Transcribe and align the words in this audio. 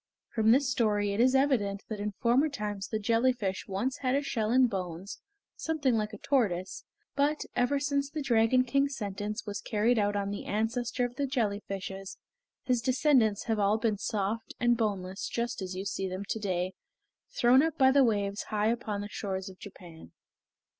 From 0.29 0.49
this 0.49 0.67
story 0.71 1.13
it 1.13 1.19
is 1.19 1.35
evident 1.35 1.83
that 1.87 1.99
in 1.99 2.13
former 2.13 2.49
times 2.49 2.87
the 2.87 2.97
jellyfish 2.97 3.67
once 3.67 3.97
had 3.97 4.15
a 4.15 4.23
shell 4.23 4.49
and 4.49 4.67
bones 4.67 5.19
something 5.55 5.93
like 5.93 6.11
a 6.11 6.17
tortoise, 6.17 6.85
but, 7.15 7.43
ever 7.55 7.79
since 7.79 8.09
the 8.09 8.23
Dragon 8.23 8.63
King's 8.63 8.95
sentence 8.97 9.45
was 9.45 9.61
carried 9.61 9.99
out 9.99 10.15
on 10.15 10.31
the 10.31 10.45
ancestor 10.45 11.05
of 11.05 11.17
the 11.17 11.27
jelly 11.27 11.59
fishes, 11.67 12.17
his 12.63 12.81
descendants 12.81 13.43
have 13.43 13.59
all 13.59 13.77
been 13.77 13.99
soft 13.99 14.55
and 14.59 14.75
boneless 14.75 15.27
just 15.29 15.61
as 15.61 15.75
you 15.75 15.85
see 15.85 16.09
them 16.09 16.23
to 16.29 16.39
day 16.39 16.73
thrown 17.37 17.61
up 17.61 17.77
by 17.77 17.91
the 17.91 18.03
waves 18.03 18.45
high 18.49 18.69
upon 18.71 19.01
the 19.01 19.07
shores 19.07 19.49
of 19.49 19.59
Japan. 19.59 20.13